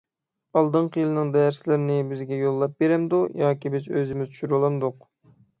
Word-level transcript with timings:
ئالدىنقى 0.59 1.01
يىللىقنىڭ 1.03 1.33
دەرسلىرىنى 1.35 1.99
بىزگە 2.13 2.39
يوللاپ 2.41 2.75
بېرەمدۇ 2.85 3.21
ياكى 3.45 3.73
بىز 3.77 3.91
ئۆزىمىز 3.97 4.33
چۈشۈرۈۋالامدۇق؟ 4.35 5.07